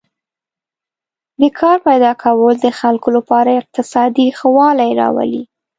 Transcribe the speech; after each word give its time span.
د 1.41 1.43
کار 1.59 1.77
پیدا 1.87 2.11
کول 2.23 2.55
د 2.59 2.67
خلکو 2.79 3.09
لپاره 3.17 3.49
اقتصادي 3.61 4.27
ښه 4.37 4.47
والی 4.57 4.89
راولي. 5.01 5.43